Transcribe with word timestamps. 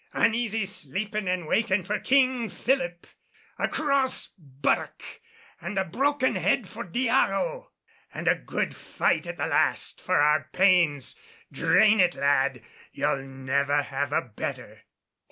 Uneasy 0.13 0.65
sleepin' 0.65 1.27
and 1.27 1.45
wakin' 1.45 1.83
for 1.83 1.99
King 1.99 2.49
Philip! 2.49 3.05
A 3.59 3.67
cross 3.67 4.29
buttock 4.35 5.03
and 5.61 5.77
a 5.77 5.85
broken 5.85 6.33
head 6.33 6.67
for 6.67 6.83
Dyago! 6.83 7.69
And 8.11 8.27
a 8.27 8.33
good 8.33 8.75
fight 8.75 9.27
at 9.27 9.37
the 9.37 9.45
last 9.45 10.01
for 10.01 10.15
our 10.19 10.49
pains! 10.53 11.15
Drain 11.51 11.99
it, 11.99 12.15
lad, 12.15 12.63
you'll 12.91 13.21
never 13.21 13.83
have 13.83 14.11
a 14.11 14.23
better." 14.23 14.85